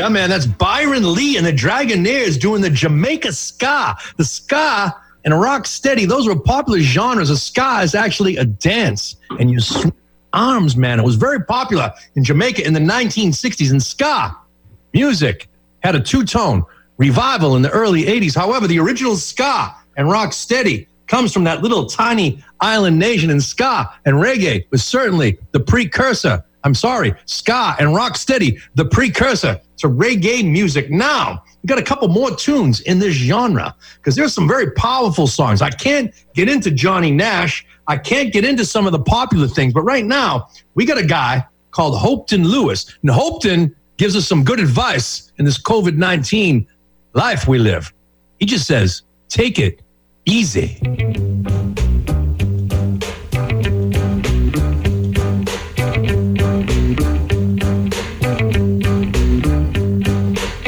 Yeah, 0.06 0.12
man, 0.12 0.30
that's 0.30 0.46
Byron 0.46 1.14
Lee 1.14 1.36
and 1.36 1.44
the 1.44 1.52
Dragonaires 1.52 2.38
doing 2.38 2.62
the 2.62 2.70
Jamaica 2.70 3.32
ska. 3.32 3.96
The 4.16 4.24
ska 4.24 4.94
and 5.24 5.40
rock 5.40 5.66
steady, 5.66 6.04
those 6.04 6.28
were 6.28 6.38
popular 6.38 6.78
genres. 6.78 7.28
The 7.28 7.36
ska 7.36 7.80
is 7.82 7.96
actually 7.96 8.36
a 8.36 8.44
dance, 8.44 9.16
and 9.40 9.50
you 9.50 9.58
swing 9.58 9.92
arms, 10.32 10.76
man. 10.76 11.00
It 11.00 11.04
was 11.04 11.16
very 11.16 11.42
popular 11.42 11.92
in 12.14 12.22
Jamaica 12.22 12.64
in 12.64 12.72
the 12.72 12.78
1960s. 12.78 13.72
And 13.72 13.82
ska 13.82 14.36
music 14.94 15.48
had 15.82 15.96
a 15.96 16.00
two 16.00 16.22
tone 16.22 16.62
revival 16.98 17.56
in 17.56 17.62
the 17.62 17.70
early 17.70 18.04
80s. 18.04 18.36
However, 18.36 18.68
the 18.68 18.78
original 18.78 19.16
ska 19.16 19.74
and 19.96 20.08
rock 20.08 20.32
steady 20.32 20.86
comes 21.08 21.32
from 21.32 21.42
that 21.44 21.62
little 21.62 21.86
tiny 21.86 22.44
island 22.60 22.96
nation, 22.96 23.30
and 23.30 23.42
ska 23.42 23.92
and 24.04 24.14
reggae 24.18 24.70
was 24.70 24.84
certainly 24.84 25.36
the 25.50 25.58
precursor. 25.58 26.44
I'm 26.66 26.74
sorry, 26.74 27.14
ska 27.26 27.76
and 27.78 27.94
rock 27.94 28.16
steady, 28.16 28.58
the 28.74 28.84
precursor 28.84 29.60
to 29.76 29.88
reggae 29.88 30.44
music. 30.44 30.90
Now, 30.90 31.44
we 31.62 31.68
got 31.68 31.78
a 31.78 31.82
couple 31.82 32.08
more 32.08 32.34
tunes 32.34 32.80
in 32.80 32.98
this 32.98 33.14
genre 33.14 33.72
because 33.98 34.16
there's 34.16 34.34
some 34.34 34.48
very 34.48 34.72
powerful 34.72 35.28
songs. 35.28 35.62
I 35.62 35.70
can't 35.70 36.12
get 36.34 36.48
into 36.48 36.72
Johnny 36.72 37.12
Nash. 37.12 37.64
I 37.86 37.96
can't 37.96 38.32
get 38.32 38.44
into 38.44 38.64
some 38.64 38.84
of 38.84 38.90
the 38.90 38.98
popular 38.98 39.46
things, 39.46 39.72
but 39.74 39.82
right 39.82 40.04
now 40.04 40.48
we 40.74 40.84
got 40.84 40.98
a 40.98 41.06
guy 41.06 41.46
called 41.70 41.94
Hopeton 41.94 42.44
Lewis. 42.44 42.92
And 43.02 43.12
Hopeton 43.12 43.72
gives 43.96 44.16
us 44.16 44.26
some 44.26 44.42
good 44.42 44.58
advice 44.58 45.30
in 45.38 45.44
this 45.44 45.62
COVID 45.62 45.96
19 45.96 46.66
life 47.12 47.46
we 47.46 47.60
live. 47.60 47.94
He 48.40 48.46
just 48.46 48.66
says, 48.66 49.02
take 49.28 49.60
it 49.60 49.82
easy. 50.24 50.80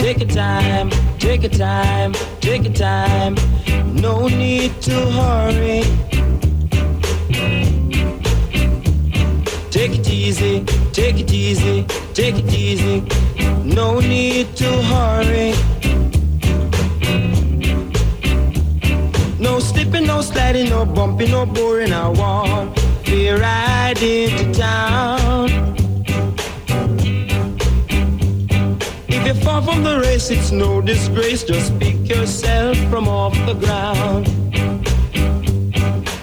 Take 0.08 0.20
your 0.20 0.28
time, 0.30 0.90
take 1.18 1.42
your 1.42 1.50
time, 1.50 2.14
take 2.40 2.64
your 2.64 2.72
time. 2.72 3.34
No 3.92 4.26
need 4.26 4.80
to 4.80 4.94
hurry. 5.10 5.82
Take 9.70 9.98
it 9.98 10.08
easy, 10.08 10.64
take 10.94 11.20
it 11.20 11.30
easy, 11.30 11.84
take 12.14 12.36
it 12.36 12.54
easy. 12.54 13.02
No 13.64 14.00
need 14.00 14.56
to 14.56 14.70
hurry. 14.90 15.52
No 19.38 19.58
slipping, 19.60 20.06
no 20.06 20.22
sliding, 20.22 20.70
no 20.70 20.86
bumping, 20.86 21.32
no 21.32 21.44
boring. 21.44 21.92
I 21.92 22.08
want 22.08 22.74
be 23.04 23.28
right 23.28 24.02
into 24.02 24.58
town. 24.58 25.57
Fall 29.48 29.62
from 29.62 29.82
the 29.82 29.98
race, 30.00 30.30
it's 30.30 30.52
no 30.52 30.82
disgrace. 30.82 31.42
Just 31.42 31.78
pick 31.78 32.06
yourself 32.06 32.76
from 32.90 33.08
off 33.08 33.34
the 33.46 33.54
ground. 33.54 34.26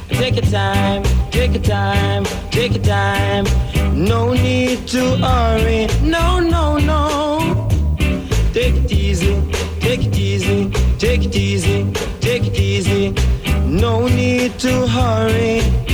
Take 0.10 0.36
your 0.36 0.46
time, 0.52 1.02
take 1.32 1.54
your 1.54 1.64
time, 1.64 2.24
take 2.52 2.76
your 2.76 2.84
time. 2.84 3.46
No 3.96 4.34
need 4.34 4.88
to 4.90 5.18
hurry. 5.18 5.88
No, 6.04 6.40
no, 6.40 6.78
no. 6.78 7.68
Take 8.54 8.76
it 8.76 8.92
easy, 8.92 9.42
take 9.80 10.06
it 10.06 10.16
easy, 10.16 10.70
take 11.00 11.26
it 11.26 11.36
easy, 11.36 11.92
take 12.22 12.46
it 12.46 12.60
easy. 12.60 13.16
No 13.66 14.08
need 14.08 14.60
to 14.60 14.86
hurry. 14.86 15.85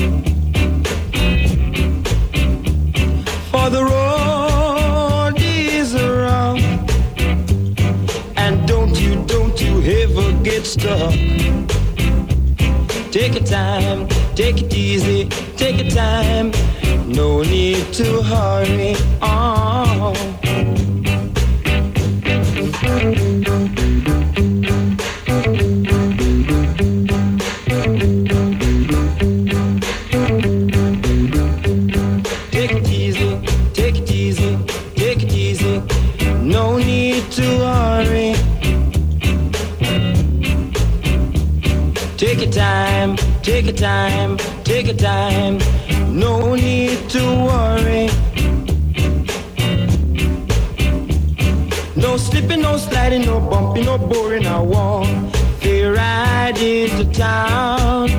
Stuck. 10.71 11.11
Take 13.11 13.33
your 13.33 13.43
time, 13.43 14.07
take 14.35 14.61
it 14.61 14.73
easy, 14.73 15.27
take 15.57 15.81
your 15.81 15.91
time. 15.91 16.51
No 17.07 17.41
need 17.41 17.91
to 17.93 18.21
hurry 18.21 18.95
on. 19.21 20.40
Time, 43.81 44.37
take 44.63 44.85
your 44.85 44.95
time. 44.95 45.57
No 46.07 46.53
need 46.53 47.09
to 47.09 47.23
worry. 47.49 48.09
No 51.95 52.15
slipping, 52.15 52.61
no 52.61 52.77
sliding, 52.77 53.25
no 53.25 53.39
bumping, 53.39 53.85
no 53.85 53.97
boring. 53.97 54.45
I 54.45 54.59
want 54.59 55.33
to 55.61 55.93
ride 55.93 56.59
into 56.59 57.11
town. 57.11 58.09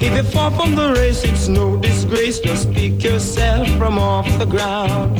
If 0.00 0.12
you 0.16 0.22
fall 0.22 0.50
from 0.52 0.74
the 0.74 0.94
race, 0.94 1.22
it's 1.22 1.48
no 1.48 1.76
disgrace. 1.76 2.40
Just 2.40 2.72
pick 2.72 3.04
yourself 3.04 3.68
from 3.76 3.98
off 3.98 4.26
the 4.38 4.46
ground. 4.46 5.15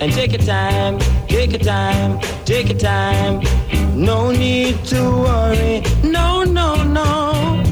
And 0.00 0.12
take 0.12 0.30
your 0.30 0.40
time, 0.42 0.98
take 1.26 1.50
your 1.50 1.58
time, 1.58 2.20
take 2.44 2.68
your 2.68 2.78
time. 2.78 3.42
No 3.96 4.30
need 4.30 4.84
to 4.86 5.00
worry. 5.02 5.82
No, 6.04 6.44
no, 6.44 6.84
no. 6.84 7.62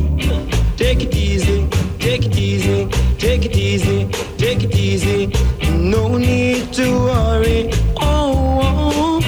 Take 0.77 1.03
it 1.05 1.15
easy, 1.15 1.69
take 2.01 2.27
it 2.27 2.37
easy, 2.37 2.89
take 3.19 3.45
it 3.45 3.57
easy, 3.57 4.09
take 4.39 4.65
it 4.65 4.75
easy. 4.75 5.29
No 5.71 6.17
need 6.19 6.73
to 6.73 6.91
worry. 6.99 7.71
Oh, 7.97 8.61
oh. 8.61 9.21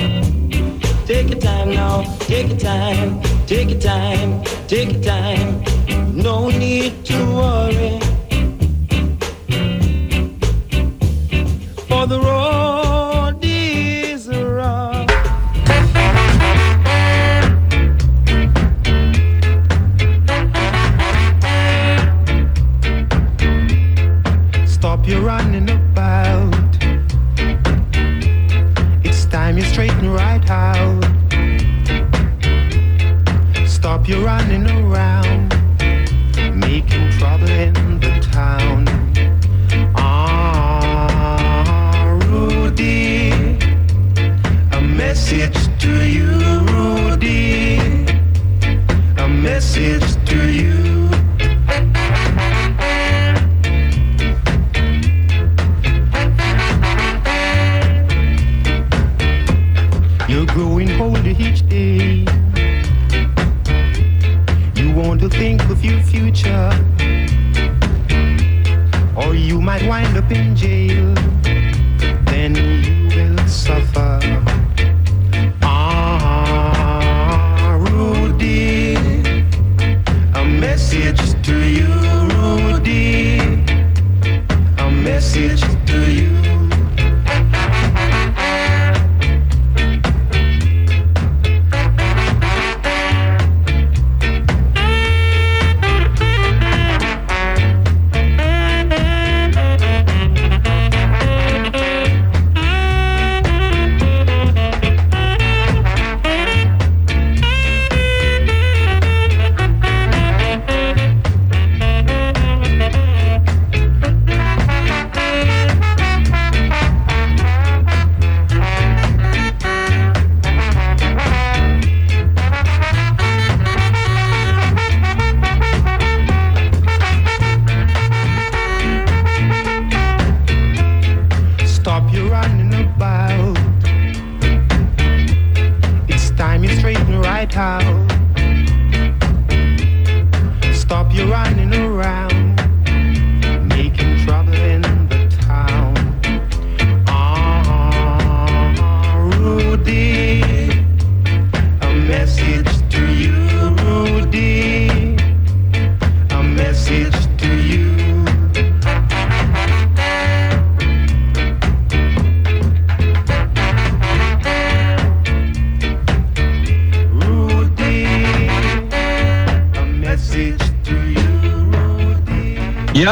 take 1.06 1.30
your 1.30 1.40
time 1.40 1.70
now, 1.70 2.02
take 2.26 2.48
your 2.48 2.58
time, 2.58 3.22
take 3.46 3.70
your 3.70 3.80
time, 3.80 4.42
take 4.66 4.92
your 4.92 5.02
time. 5.02 5.62
No 6.12 6.48
need 6.48 7.04
to 7.04 7.16
worry. 7.26 8.07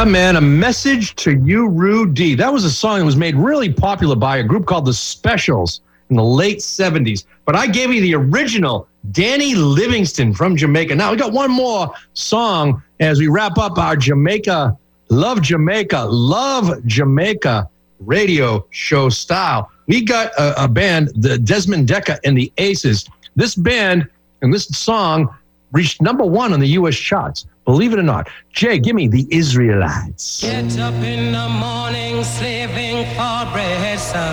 Man, 0.07 0.37
a 0.37 0.41
message 0.41 1.15
to 1.17 1.37
you, 1.43 1.67
Rudy. 1.67 2.33
That 2.33 2.53
was 2.53 2.63
a 2.63 2.71
song 2.71 2.99
that 2.99 3.05
was 3.05 3.17
made 3.17 3.35
really 3.35 3.71
popular 3.71 4.15
by 4.15 4.37
a 4.37 4.43
group 4.43 4.65
called 4.65 4.85
the 4.85 4.93
Specials 4.93 5.81
in 6.09 6.15
the 6.15 6.23
late 6.23 6.59
70s. 6.59 7.25
But 7.43 7.57
I 7.57 7.67
gave 7.67 7.93
you 7.93 7.99
the 7.99 8.15
original 8.15 8.87
Dandy 9.11 9.53
Livingstone 9.53 10.33
from 10.33 10.55
Jamaica. 10.55 10.95
Now, 10.95 11.11
we 11.11 11.17
got 11.17 11.33
one 11.33 11.51
more 11.51 11.91
song 12.13 12.81
as 13.01 13.19
we 13.19 13.27
wrap 13.27 13.57
up 13.57 13.77
our 13.77 13.97
Jamaica, 13.97 14.77
Love 15.09 15.41
Jamaica, 15.41 16.05
Love 16.05 16.85
Jamaica 16.85 17.69
radio 17.99 18.65
show 18.69 19.09
style. 19.09 19.69
We 19.87 20.05
got 20.05 20.31
a, 20.39 20.63
a 20.63 20.67
band, 20.69 21.09
the 21.15 21.37
Desmond 21.37 21.89
Dekker 21.89 22.17
and 22.23 22.37
the 22.37 22.49
Aces. 22.59 23.09
This 23.35 23.55
band 23.55 24.07
and 24.41 24.53
this 24.53 24.67
song 24.67 25.35
reached 25.73 26.01
number 26.01 26.23
one 26.23 26.53
on 26.53 26.61
the 26.61 26.67
U.S. 26.69 26.95
charts. 26.95 27.45
Believe 27.67 27.91
it 27.91 27.99
or 27.99 28.03
not. 28.03 28.29
Jay, 28.53 28.79
give 28.79 28.95
me 28.95 29.09
the 29.09 29.27
Israelites. 29.29 30.41
Get 30.41 30.79
up 30.79 30.93
in 31.03 31.33
the 31.33 31.49
morning, 31.49 32.23
for 32.23 33.51
bread, 33.51 33.99
sir, 33.99 34.31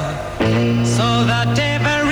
so 0.85 1.25
that 1.27 1.59
every 1.59 2.04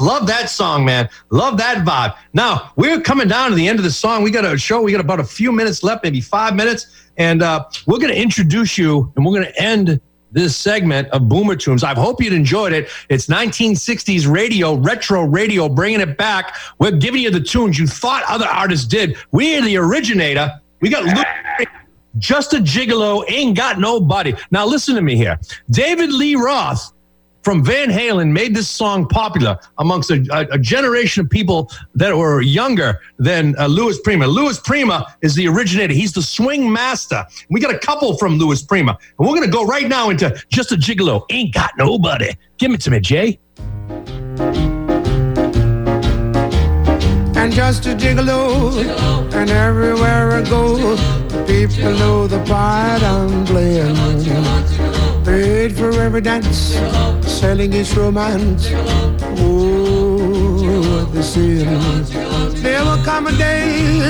Love 0.00 0.26
that 0.26 0.50
song, 0.50 0.84
man. 0.84 1.08
Love 1.30 1.56
that 1.58 1.84
vibe. 1.84 2.16
Now, 2.32 2.72
we're 2.76 3.00
coming 3.00 3.28
down 3.28 3.50
to 3.50 3.56
the 3.56 3.66
end 3.66 3.78
of 3.78 3.84
the 3.84 3.90
song. 3.90 4.22
We 4.22 4.30
got 4.30 4.44
a 4.44 4.56
show. 4.58 4.82
We 4.82 4.92
got 4.92 5.00
about 5.00 5.20
a 5.20 5.24
few 5.24 5.52
minutes 5.52 5.82
left, 5.82 6.04
maybe 6.04 6.20
five 6.20 6.54
minutes. 6.54 7.08
And 7.16 7.42
uh, 7.42 7.64
we're 7.86 7.98
going 7.98 8.12
to 8.12 8.20
introduce 8.20 8.76
you 8.76 9.12
and 9.16 9.24
we're 9.24 9.32
going 9.32 9.52
to 9.52 9.62
end 9.62 10.00
this 10.32 10.56
segment 10.56 11.08
of 11.08 11.28
Boomer 11.28 11.54
Tunes. 11.54 11.84
I 11.84 11.94
hope 11.94 12.20
you'd 12.20 12.32
enjoyed 12.32 12.72
it. 12.72 12.88
It's 13.08 13.28
1960s 13.28 14.30
radio, 14.30 14.74
retro 14.74 15.22
radio, 15.22 15.68
bringing 15.68 16.00
it 16.00 16.18
back. 16.18 16.56
We're 16.78 16.90
giving 16.90 17.22
you 17.22 17.30
the 17.30 17.40
tunes 17.40 17.78
you 17.78 17.86
thought 17.86 18.24
other 18.28 18.46
artists 18.46 18.86
did. 18.86 19.16
We're 19.30 19.62
the 19.62 19.76
originator. 19.76 20.60
We 20.80 20.90
got 20.90 21.04
Lou- 21.04 21.66
just 22.18 22.52
a 22.52 22.58
gigolo, 22.58 23.24
ain't 23.28 23.56
got 23.56 23.78
nobody. 23.78 24.34
Now 24.50 24.66
listen 24.66 24.94
to 24.96 25.02
me 25.02 25.16
here. 25.16 25.38
David 25.70 26.12
Lee 26.12 26.36
Roth 26.36 26.92
from 27.44 27.62
Van 27.62 27.90
Halen 27.90 28.30
made 28.30 28.54
this 28.54 28.68
song 28.68 29.06
popular 29.06 29.58
amongst 29.78 30.10
a, 30.10 30.26
a, 30.32 30.54
a 30.54 30.58
generation 30.58 31.24
of 31.24 31.30
people 31.30 31.70
that 31.94 32.16
were 32.16 32.40
younger 32.40 33.00
than 33.18 33.56
uh, 33.58 33.66
Louis 33.66 34.00
Prima. 34.00 34.26
Louis 34.26 34.58
Prima 34.60 35.14
is 35.22 35.34
the 35.34 35.46
originator. 35.46 35.92
He's 35.92 36.12
the 36.12 36.22
swing 36.22 36.72
master. 36.72 37.24
We 37.50 37.60
got 37.60 37.74
a 37.74 37.78
couple 37.78 38.16
from 38.16 38.38
Louis 38.38 38.62
Prima, 38.62 38.98
and 39.18 39.28
we're 39.28 39.34
gonna 39.34 39.48
go 39.48 39.64
right 39.64 39.86
now 39.86 40.10
into 40.10 40.34
just 40.48 40.72
a 40.72 40.76
gigolo. 40.76 41.24
Ain't 41.30 41.54
got 41.54 41.72
nobody. 41.76 42.32
Give 42.58 42.72
it 42.72 42.80
to 42.82 42.90
me, 42.90 43.00
Jay. 43.00 43.38
and 47.44 47.52
just 47.52 47.84
a 47.86 47.90
gigolo. 47.90 48.72
And 49.34 49.50
everywhere 49.50 50.32
I 50.32 50.42
go, 50.48 50.96
people 51.46 51.92
know 51.98 52.26
the 52.26 52.42
part 52.44 53.02
I'm 53.02 53.44
playing. 53.44 54.93
Paid 55.34 55.76
for 55.76 55.90
every 56.00 56.20
dance, 56.20 56.78
selling 57.26 57.72
his 57.72 57.96
romance. 57.96 58.68
Oh, 59.42 61.10
the 61.12 61.22
sin. 61.24 61.66
There 62.62 62.84
will 62.84 63.02
come 63.02 63.26
a 63.26 63.32
day, 63.32 64.00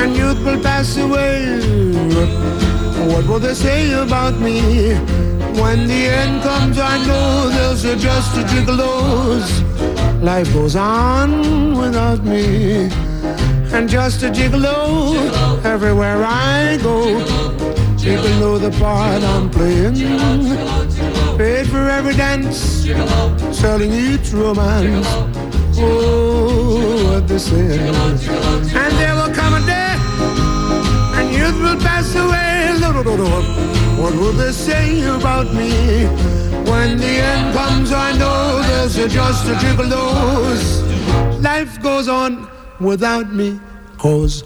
and 0.00 0.16
youth 0.16 0.42
will 0.42 0.62
pass 0.62 0.96
away. 0.96 1.60
What 3.12 3.26
will 3.28 3.38
they 3.38 3.52
say 3.52 3.92
about 3.92 4.40
me? 4.40 4.94
When 5.60 5.86
the 5.86 6.02
end 6.22 6.42
comes, 6.42 6.78
I 6.78 6.96
know 7.06 7.50
they'll 7.50 7.76
say 7.76 7.94
just 7.98 8.34
a 8.38 8.44
gigolos. 8.44 9.46
Life 10.22 10.50
goes 10.54 10.74
on 10.74 11.76
without 11.76 12.24
me. 12.24 12.88
and 13.74 13.90
just 13.90 14.22
a 14.22 14.30
gigolo 14.30 15.62
everywhere 15.64 16.24
I 16.24 16.78
go. 16.80 17.83
People 18.04 18.34
know 18.38 18.58
the 18.58 18.70
part 18.78 19.22
I'm 19.22 19.48
playing. 19.48 19.94
Paid 21.38 21.66
for 21.70 21.88
every 21.88 22.14
dance, 22.14 22.84
selling 23.50 23.92
each 23.92 24.30
romance. 24.32 25.06
Oh, 25.78 27.10
what 27.10 27.26
they 27.26 27.38
say. 27.38 27.88
And 28.82 28.92
there 29.00 29.14
will 29.14 29.34
come 29.34 29.54
a 29.54 29.62
day, 29.64 29.96
and 31.16 31.32
youth 31.32 31.58
will 31.62 31.80
pass 31.80 32.14
away. 32.14 32.42
What 33.98 34.14
will 34.14 34.32
they 34.32 34.52
say 34.52 35.00
about 35.06 35.54
me? 35.54 36.04
When 36.70 36.98
the 36.98 37.14
end 37.32 37.54
comes, 37.56 37.90
I 37.90 38.12
know 38.18 38.60
there's 38.62 38.96
just 39.12 39.48
a 39.48 39.54
gigolos. 39.54 40.62
Life 41.42 41.80
goes 41.80 42.08
on 42.08 42.48
without 42.80 43.32
me, 43.32 43.58
cause 43.96 44.44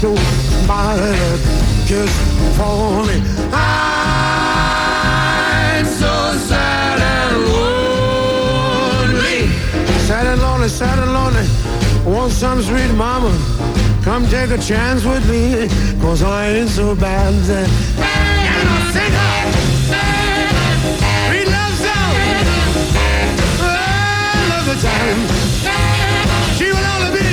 Nobody 0.00 1.00
that 1.00 1.40
cares 1.88 2.14
for 2.56 3.02
me. 3.02 3.16
I'm 3.52 4.24
so 5.86 6.14
sad 6.46 7.00
and 7.00 7.36
lonely. 7.50 9.40
Sad 10.06 10.26
and 10.26 10.40
lonely, 10.40 10.68
sad 10.68 10.98
and 11.00 11.12
lonely. 11.12 11.46
Want 12.06 12.32
some 12.32 12.62
sweet 12.62 12.92
mama? 12.94 13.32
Come 14.04 14.28
take 14.28 14.50
a 14.50 14.58
chance 14.58 15.04
with 15.04 15.26
me, 15.28 15.68
cause 16.00 16.22
I 16.22 16.48
ain't 16.48 16.70
so 16.70 16.94
bad. 16.94 17.34
I'll 17.34 17.42
sing 18.92 19.12
her. 19.12 19.52
Sweet 21.26 21.48
love 21.48 21.74
song. 21.74 22.14
Oh, 23.60 23.74
love 24.50 24.64
the 24.64 24.76
time. 24.80 25.20
She 26.56 26.66
will 26.70 26.86
only 26.94 27.10
be, 27.18 27.26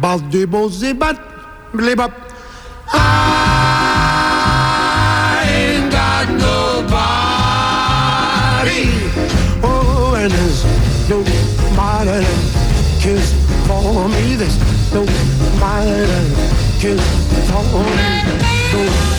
Bal 0.00 0.20
de 0.30 0.46
bo 0.46 0.68
zibat, 0.68 1.16
blibap. 1.72 2.12
I 2.92 2.96
ain't 5.46 5.92
got 5.92 6.28
nobody. 6.46 6.90
Oh, 9.62 10.14
and 10.16 10.32
there's 10.32 10.64
nobody 11.08 12.24
cares 13.00 13.34
for 13.66 14.08
me. 14.08 14.36
There's 14.36 14.56
nobody 14.94 16.16
cares 16.80 17.04
for 17.50 17.62
me. 17.84 18.06
Nobody 18.72 19.09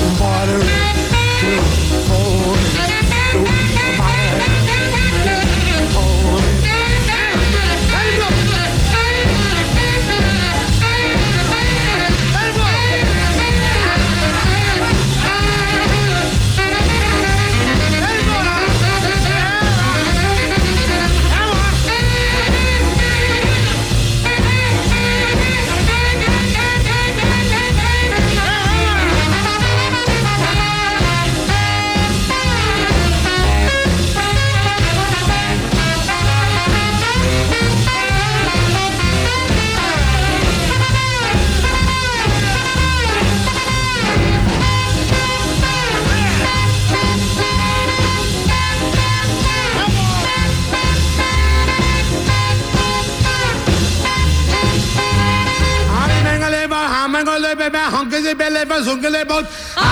I 59.77 59.89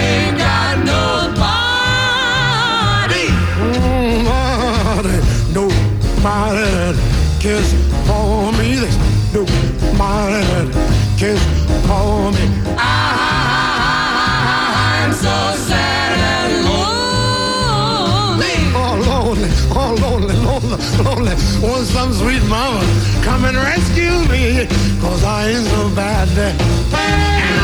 ain't 0.00 0.36
got 0.38 0.78
nobody. 0.84 1.58
Nobody, 4.24 5.16
nobody 5.54 6.96
cares 7.40 7.70
for 8.06 8.52
me. 8.58 8.68
There's 8.76 8.98
nobody 9.32 10.72
cares 11.18 11.42
for 11.86 12.32
me. 12.32 12.44
I'm 15.00 15.12
so 15.12 15.36
sad 15.68 16.18
and 16.34 16.52
lonely. 16.68 18.56
Oh, 18.74 18.94
lonely, 19.08 19.50
oh, 19.74 19.92
lonely, 20.00 20.36
lonely, 20.36 20.78
lonely. 21.04 21.34
Want 21.62 21.86
some 21.86 22.12
sweet 22.12 22.44
mama 22.48 22.82
come 23.22 23.44
and 23.44 23.56
rescue 23.56 23.97
cause 24.66 25.22
I 25.22 25.50
ain't 25.50 25.66
so 25.66 25.88
bad. 25.94 27.57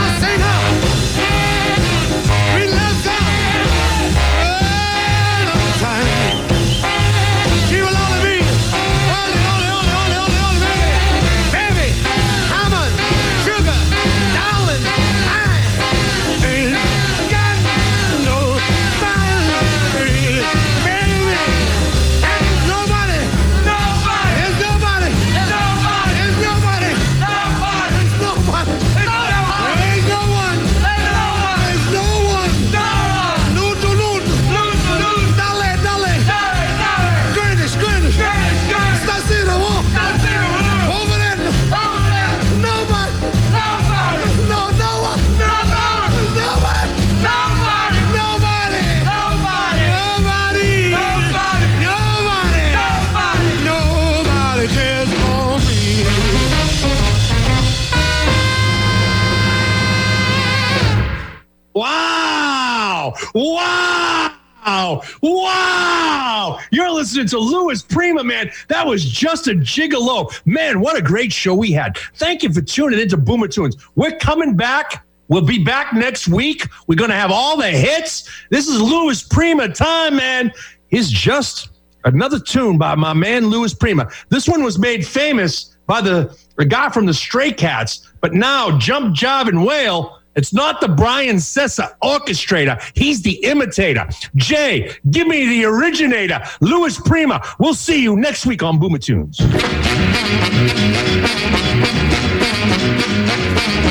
To 67.34 67.40
Louis 67.40 67.82
Prima, 67.82 68.22
man. 68.22 68.48
That 68.68 68.86
was 68.86 69.04
just 69.04 69.48
a 69.48 69.54
gigolo. 69.54 70.32
Man, 70.46 70.78
what 70.78 70.96
a 70.96 71.02
great 71.02 71.32
show 71.32 71.52
we 71.52 71.72
had. 71.72 71.98
Thank 72.14 72.44
you 72.44 72.52
for 72.52 72.62
tuning 72.62 73.00
into 73.00 73.16
Boomer 73.16 73.48
Tunes. 73.48 73.76
We're 73.96 74.16
coming 74.18 74.54
back. 74.54 75.04
We'll 75.26 75.42
be 75.42 75.64
back 75.64 75.92
next 75.94 76.28
week. 76.28 76.68
We're 76.86 76.94
going 76.94 77.10
to 77.10 77.16
have 77.16 77.32
all 77.32 77.56
the 77.56 77.66
hits. 77.66 78.30
This 78.50 78.68
is 78.68 78.80
Louis 78.80 79.20
Prima 79.24 79.68
time, 79.68 80.14
man. 80.14 80.52
He's 80.90 81.10
just 81.10 81.70
another 82.04 82.38
tune 82.38 82.78
by 82.78 82.94
my 82.94 83.12
man 83.12 83.48
Louis 83.48 83.74
Prima. 83.74 84.08
This 84.28 84.46
one 84.46 84.62
was 84.62 84.78
made 84.78 85.04
famous 85.04 85.76
by 85.88 86.00
the, 86.00 86.38
the 86.56 86.64
guy 86.64 86.88
from 86.88 87.04
the 87.04 87.14
Stray 87.14 87.50
Cats, 87.50 88.12
but 88.20 88.32
now 88.32 88.78
Jump 88.78 89.16
Jive 89.16 89.48
and 89.48 89.66
Wail. 89.66 90.20
It's 90.36 90.52
not 90.52 90.80
the 90.80 90.88
Brian 90.88 91.36
Setzer 91.36 91.94
orchestrator. 92.02 92.80
He's 92.94 93.22
the 93.22 93.34
imitator. 93.44 94.06
Jay, 94.34 94.96
give 95.10 95.28
me 95.28 95.46
the 95.46 95.64
originator, 95.64 96.40
Louis 96.60 96.98
Prima. 97.00 97.40
We'll 97.58 97.74
see 97.74 98.02
you 98.02 98.16
next 98.16 98.46
week 98.46 98.62
on 98.62 98.78
Boomer 98.78 98.98
Tunes. 98.98 99.38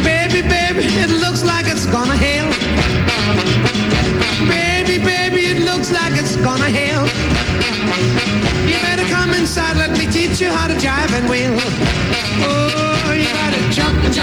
Baby, 0.03 0.41
baby, 0.41 0.85
it 0.99 1.09
looks 1.21 1.43
like 1.43 1.65
it's 1.67 1.85
gonna 1.85 2.17
hail. 2.17 2.49
Baby, 4.47 5.03
baby, 5.03 5.45
it 5.47 5.63
looks 5.63 5.91
like 5.91 6.13
it's 6.13 6.35
gonna 6.37 6.69
hail. 6.69 7.03
You 8.67 8.81
better 8.81 9.07
come 9.13 9.31
inside, 9.31 9.77
let 9.77 9.91
me 9.91 10.11
teach 10.11 10.41
you 10.41 10.49
how 10.49 10.67
to 10.67 10.73
jive 10.75 11.11
and 11.13 11.29
wheel 11.29 11.92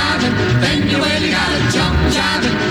jiving, 0.00 0.34
then 0.60 0.88
you 0.88 0.96
really 0.96 1.30
gotta 1.30 1.60
jump 1.72 1.96
jiving. 2.14 2.69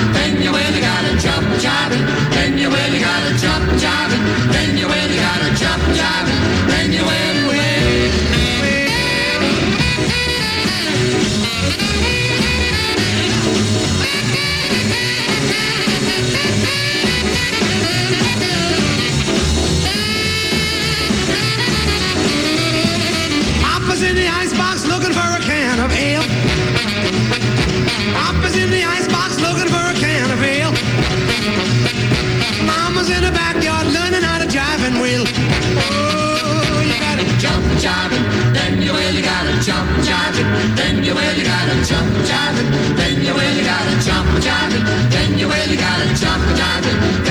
then 40.75 41.03
you 41.03 41.13
will, 41.13 41.33
you 41.35 41.43
gotta 41.43 41.75
jump 41.85 42.09
jive 42.29 42.59
it, 42.61 42.97
then 42.97 43.15
you 43.25 43.33
will, 43.33 43.53
you 43.57 43.63
gotta 43.63 43.95
jump 44.05 44.29
jive 44.39 44.73
it, 44.77 45.11
then 45.11 45.37
you 45.37 45.47
will, 45.47 45.67
you 45.67 45.77
gotta 45.77 46.07
jump 46.15 46.43
jive 46.59 47.25
it. 47.25 47.28